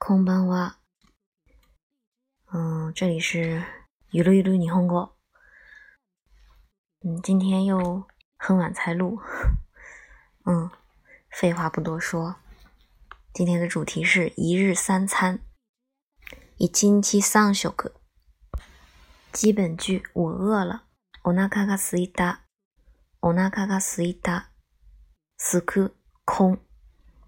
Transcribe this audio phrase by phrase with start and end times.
[0.00, 0.76] 空班哇。
[2.50, 3.62] 嗯，这里是
[4.10, 5.12] 一路一路你哼歌，
[7.04, 8.08] 嗯，今天又
[8.38, 9.20] 很晚才录，
[10.46, 10.70] 嗯，
[11.28, 12.36] 废话不多说，
[13.34, 15.40] 今天的主题是一日三餐，
[16.56, 17.70] 一日三食，
[19.34, 20.84] 基本句，我饿了，
[21.24, 22.12] 我那がすい一
[23.20, 24.44] お我那すいた。
[25.36, 25.92] 一く
[26.24, 26.58] 空，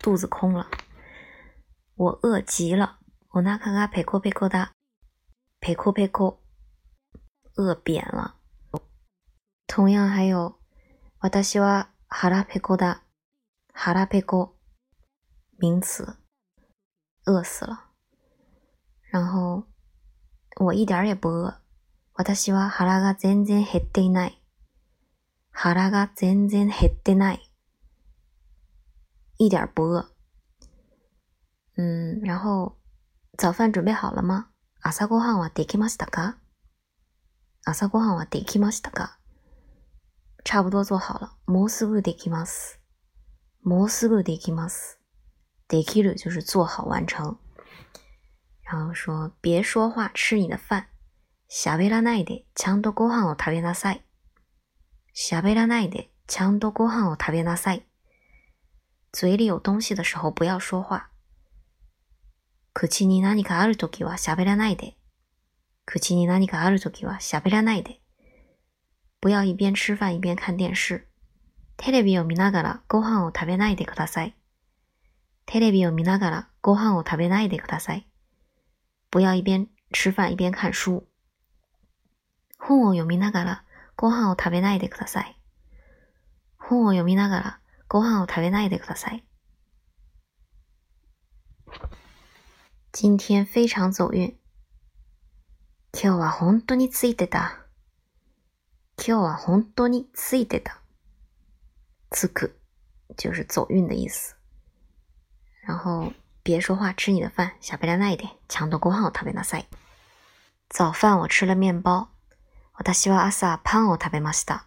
[0.00, 0.66] 肚子空了。
[1.98, 2.98] 我饿极了，
[3.30, 4.70] 我ながぺこぺこだ。
[5.62, 6.42] ぺこぺこ，
[7.56, 8.34] 饿扁了。
[9.66, 10.56] 同样还有，
[11.20, 12.76] 私は腹がぺこ
[13.72, 14.22] 腹がぺ
[15.58, 16.14] 名词，
[17.24, 17.84] 饿死了。
[19.10, 19.64] 然后
[20.60, 21.62] 我一点儿也不饿，
[22.18, 24.38] 私は腹が全然減っていない。
[25.50, 27.38] 腹が全然減ってない，
[29.38, 30.12] 一点儿不饿。
[31.78, 32.78] 嗯，然后
[33.36, 34.48] 早饭准备好了吗？
[34.94, 36.36] 朝ごはんはできましたか？
[37.66, 39.16] 朝ごはんはできましたか？
[40.44, 42.80] 差不多做好了，もうすぐできます。
[43.62, 44.98] もうすぐできます。
[45.68, 47.36] できる就是做好完成。
[48.62, 50.86] 然后说别说话，吃你的饭。
[51.50, 54.02] 喋らないでちゃんとご飯を食べなさい。
[55.14, 57.82] 喋らないでちゃんとご飯を食べなさい。
[59.12, 61.10] 嘴里有东西的时候不要说话。
[62.78, 64.98] 口に何かあるときは喋らないで。
[65.86, 68.02] 口に何かあるときは喋らないで。
[69.22, 71.00] 不要一边吃饭一边看电視。
[71.78, 74.36] テレビを見ながらご飯を食べないでください。
[75.46, 78.06] テレビを見ながらご飯を食べないでください。
[79.10, 81.06] 不要一边吃饭一边看书。
[82.58, 83.62] 本を読みながら
[83.96, 85.34] ご飯を食べないでください。
[86.58, 89.24] 本を読みながらご飯を食べないでください。
[92.98, 94.38] 今天非常走运。
[95.92, 97.66] 今日は本当についてた。
[98.96, 100.78] 今日は本当についてた。
[102.08, 102.52] つく，
[103.18, 104.36] 就是走运的意思。
[105.60, 106.10] 然后
[106.42, 107.56] 别说话，吃你的饭。
[107.60, 109.66] 小白脸那一点，强度够好，特别那塞。
[110.70, 112.08] 早饭我吃了面包。
[112.78, 114.64] おは朝パンを食べました。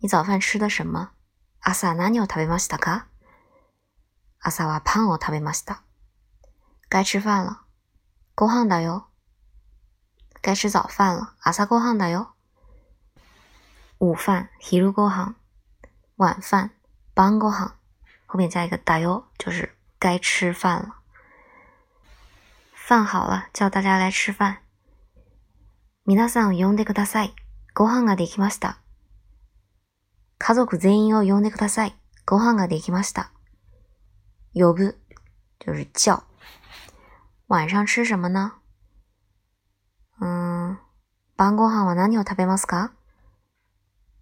[0.00, 1.12] 你早饭吃的什么？
[1.62, 3.06] 朝は何を食べましたか？
[4.40, 5.84] 朝はパンを食べました。
[6.92, 7.62] 该吃饭了，
[8.36, 9.04] ご飯だよ。
[10.42, 12.34] 该吃早饭了，阿ごは航だよ。
[13.96, 15.34] 午饭、昼ごは航。
[16.18, 16.70] 晚饭、
[17.14, 17.72] 晩ご航。
[18.26, 20.96] 后面加一个だよ，就是该吃饭了。
[22.74, 24.58] 饭好了，叫大家来吃饭。
[26.04, 27.34] 皆さん呼んでください。
[27.74, 28.82] ご飯ができました。
[30.36, 31.96] 家族全員を呼んでください。
[32.26, 33.30] ご飯ができました。
[34.52, 34.96] 呼ぶ
[35.58, 36.22] 就是叫。
[37.52, 38.52] 晚上吃什么呢
[40.20, 40.78] うーん、
[41.36, 42.92] 晩ご飯は何を食べますか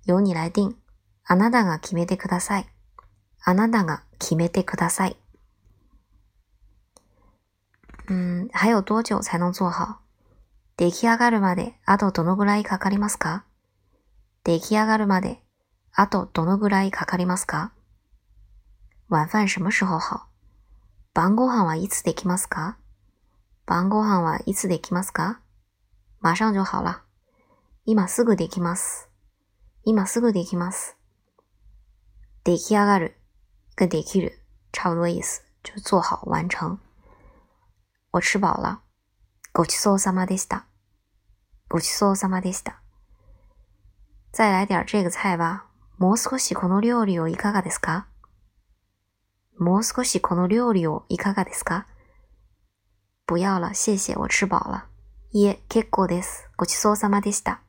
[0.05, 0.75] 由你来定。
[1.25, 2.67] あなたが決めてください。
[3.45, 5.17] あなたが決めてください。
[8.09, 10.01] 嗯、还有多久才能做好
[10.77, 13.45] 出来上がるまで、あとどのぐらいかかりますか
[14.43, 15.39] 出来上がるまで、
[15.93, 17.71] あとどのぐらいかかりますか
[19.09, 20.27] 晚饭什么时候好
[21.15, 22.77] 晩ご飯はいつできますか
[23.71, 25.39] 晩ご飯はいつできますか
[26.21, 27.03] 馬上就好了。
[27.87, 29.09] 今すぐできます。
[29.85, 30.97] 今すぐできます。
[32.43, 33.15] 出来上がる
[33.77, 34.41] 跟できる
[34.73, 35.45] 差不多意思。
[35.63, 36.81] 就做好完成。
[38.11, 38.81] 我吃饱了。
[39.53, 40.65] ごちそうさまでした。
[41.69, 42.83] ごちそうさまでした。
[44.33, 45.67] 再来点这个菜吧。
[45.97, 48.09] もう少しこの料理をいかがですか
[49.57, 51.87] もう少しこの料理をいかがですか
[53.31, 54.89] 不要了，谢谢，我吃饱了。
[55.35, 56.49] 耶，けっこです。
[56.57, 57.61] ごちそうさまでした。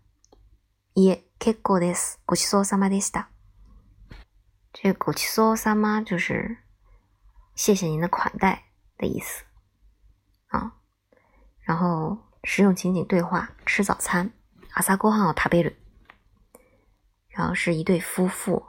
[0.95, 2.19] 耶，けっこです。
[2.25, 3.27] ごちそうさまでした。
[4.73, 6.57] 这个“ごちそうさま”就是
[7.53, 9.44] 谢谢您的款待的意思
[10.47, 10.73] 啊。
[11.59, 14.34] 然后实用情景对话，吃早餐。
[14.73, 15.75] アサゴハタベル。
[17.28, 18.66] 然后是一对夫妇，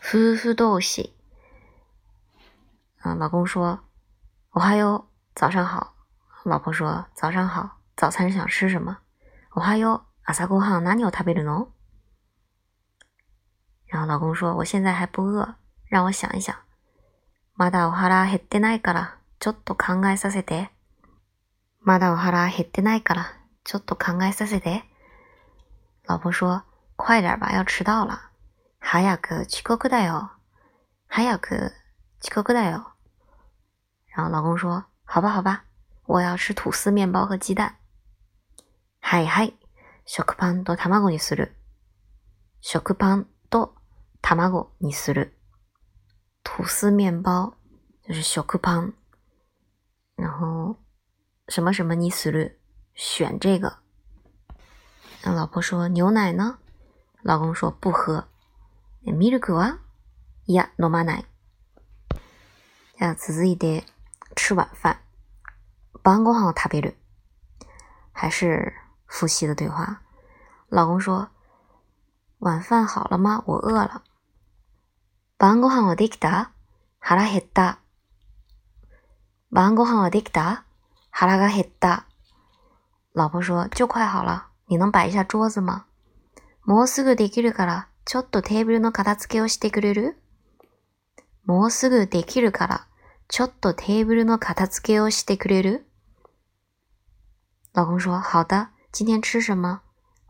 [0.00, 1.10] 夫婦同士。
[3.00, 3.83] 啊，老公说。
[4.54, 5.94] 我哈哟，早上好。
[6.44, 8.98] 老婆说：“早上好，早餐想吃什么？”
[9.54, 11.66] 我哈哟，阿萨工行哪里有他别的呢？
[13.86, 15.56] 然后老公说：“我现在还不饿，
[15.86, 16.54] 让我想一想。”
[17.54, 20.68] 马达乌哈拉黑得奈个了，就多看看撒撒得。
[21.80, 23.26] 马达乌哈拉黑得奈个了，
[23.64, 24.84] 就多看看撒撒得。
[26.04, 26.62] 老婆说
[26.94, 28.30] ：“快点吧，要迟到了。”
[28.80, 30.28] 早く遅刻だよ。
[31.08, 31.72] 早く
[32.20, 32.93] 遅刻だよ。
[34.14, 35.64] 然后老公说：“好吧，好吧，
[36.04, 37.78] 我要吃吐司面包和鸡蛋。”
[39.02, 39.52] 嗨嗨，
[40.06, 41.52] 食パンと卵にする。
[42.60, 43.72] 食パンと
[44.22, 45.32] 卵にする。
[46.44, 47.56] 吐司面包
[48.06, 48.92] 就是食パン，
[50.14, 50.76] 然后
[51.48, 52.54] 什么什么にする，
[52.94, 53.78] 选这个。
[55.24, 56.60] 那老婆说：“牛奶呢？”
[57.22, 58.28] 老公说：“不喝。”
[59.02, 59.80] ミルクは
[60.46, 61.24] いや飲まない。
[62.96, 63.84] じゃ続いて。
[64.34, 64.98] 吃晚饭，
[66.02, 66.96] 晩ご飯を食べる。
[68.12, 68.72] 还是
[69.06, 70.02] 夫妻的对话。
[70.68, 71.28] 老公说
[72.40, 73.42] ：“晚饭好了吗？
[73.46, 74.02] 我饿了。”
[75.38, 76.52] 晚安，我我迪吉达，
[76.98, 77.78] 哈拉嘿达。
[79.50, 80.64] 晚安，我我迪吉达，
[81.10, 81.70] 哈拉嘎嘿
[83.12, 85.84] 老婆说：“就快好了，你能摆一下桌子吗？”
[86.66, 90.16] もうすぐできるから、ちょっとテーブルの片付けをしてくれる。
[91.44, 92.86] もうすぐできるから。
[93.28, 95.86] ちょっとテーブルの片付けをしてくれる
[97.74, 98.68] 老公说、好的。
[98.92, 99.80] 今天吃什么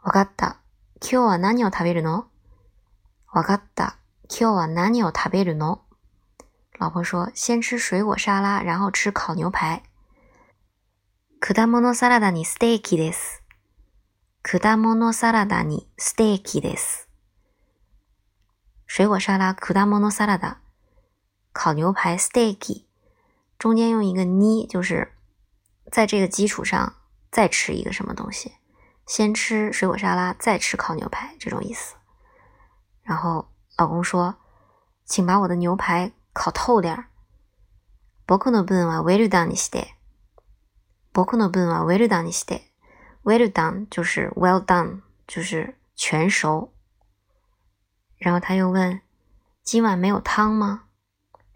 [0.03, 0.59] わかった。
[1.03, 2.29] 今日は何を食べるの
[3.31, 3.99] わかった。
[4.31, 5.83] 今日は何を食べるの
[6.79, 9.83] 老婆说、先吃水果沙拉、然后吃烤牛排。
[11.41, 13.43] 果物サラダにステーキです。
[14.43, 17.11] 果物サラダにステーキです。
[18.87, 20.61] 水果沙拉、果物サラダ。
[21.53, 22.84] 烤牛排、ステーキ。
[23.65, 25.13] 中间用一个“呢”，就是
[25.91, 26.97] 在这个基础上
[27.31, 28.53] 再吃一个什么东西，
[29.07, 31.95] 先吃水果沙拉，再吃烤牛排，这种意思。
[33.03, 34.35] 然后老公说
[35.07, 37.07] ：“请把我的牛排烤透点儿。
[38.27, 39.87] ”“Bokunobun wa well done ni shite。
[41.15, 42.61] ”“Bokunobun wa w e r l done ni shite。
[43.23, 46.75] ”“Well done” 就是 “well done”，就是全熟。
[48.19, 49.01] 然后他又问
[49.65, 50.83] ：“今晚没有汤吗？”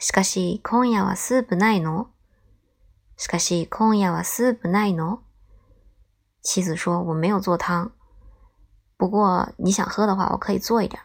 [0.00, 2.08] しかし今夜はスープないの
[3.16, 5.22] しかし今夜はスープないの
[6.42, 7.90] 妻子说我没有做汤。
[8.96, 11.00] 不过你想喝的话我可以做一点。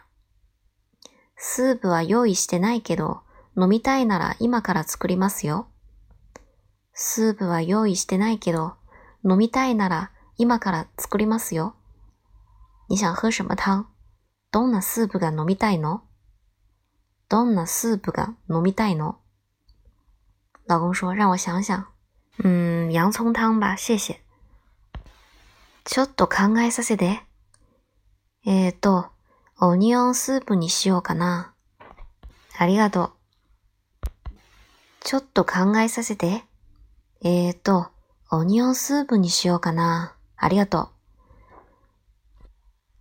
[1.36, 3.20] スープは用意してないけど、
[3.60, 5.66] 飲みたいなら今から作りますよ。
[6.92, 8.74] スープは用意してないけど、
[9.28, 11.74] 飲みたいなら今から作りますよ。
[12.88, 13.88] 你想喝什么汤？
[14.52, 16.04] どんなスープが飲みたいの
[17.28, 19.16] どんなスープが飲みたいの
[20.66, 21.84] 老公说让我想想。
[22.38, 24.20] うん、洋葱汤吧、谢谢。
[25.84, 27.20] ちょっと考えさせて。
[28.46, 29.06] えーと、
[29.60, 31.54] オニオンスープにしようかな。
[32.56, 33.12] ありがとう。
[35.00, 36.44] ちょっと考えさせて。
[37.22, 37.88] えーと、
[38.30, 40.14] オニオンスープにしようかな。
[40.36, 40.88] ありがとう。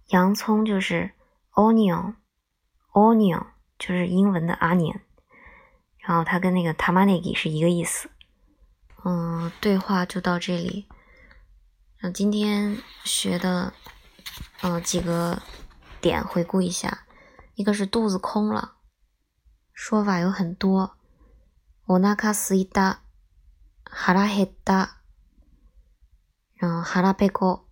[0.10, 1.12] 洋葱就是
[1.56, 2.16] オニオン。
[2.94, 3.52] オニオン。
[3.78, 5.02] 就是英文的“阿年”，
[5.98, 8.10] 然后它跟那个“タマネギ”是一个意思。
[9.04, 10.88] 嗯，对话就到这里。
[12.02, 13.74] 嗯，今天学的
[14.62, 15.42] 嗯几个
[16.02, 17.06] 点回顾一下，
[17.56, 18.75] 一个是肚子空了，
[19.74, 20.98] 说法有很多。
[21.88, 23.04] オ那卡斯一哒，
[23.86, 25.02] 哈拉嘿哒。
[26.54, 27.64] 然后哈拉ペゴ，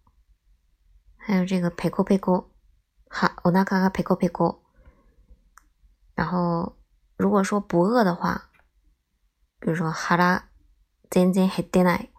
[1.18, 2.48] 还有这个ペゴペゴ，
[3.09, 4.60] 哈，オ那卡がペゴペゴ。
[6.21, 6.77] 然后，
[7.18, 8.51] 如果说不饿的话，
[9.59, 10.50] 比如说哈拉，
[11.09, 12.10] 真真还得奶，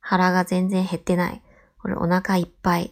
[0.00, 1.40] 哈拉嘎真真还得奶，
[1.76, 2.90] 或者我那嘎一百。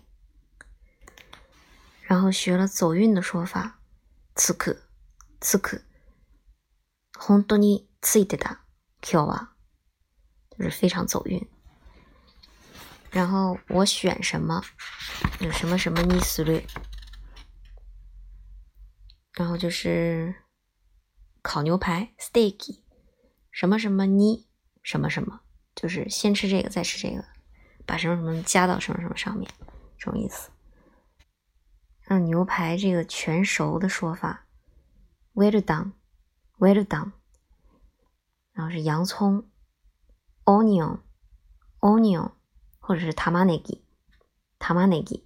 [2.02, 3.80] 然后学了走运的说法，
[4.36, 4.76] 此刻
[5.40, 5.80] 此刻，
[7.18, 8.60] 红多尼次一的哒
[9.02, 9.50] ，q 哇，
[10.56, 11.48] 就是非常走运。
[13.10, 14.62] 然后我选什么？
[15.40, 16.64] 有什么什么意思嘞？
[19.38, 20.34] 然后就是
[21.42, 22.80] 烤牛排 （steak），
[23.52, 24.48] 什么什么你
[24.82, 25.40] 什么什么，
[25.76, 27.24] 就是先吃这个，再吃这个，
[27.86, 29.48] 把什么什么加到什么什么上面，
[29.96, 30.50] 这种意思。
[32.00, 34.48] 让牛排这个全熟的说法
[35.34, 37.12] （well done，well done），
[38.54, 39.48] 然后是洋葱
[40.46, 42.32] （onion，onion），
[42.80, 43.48] 或者是 t a m a n
[44.58, 45.22] マネギ）。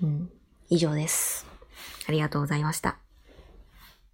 [0.00, 0.30] 嗯，
[0.68, 1.51] 以上です。
[2.08, 2.96] ありがとうございました。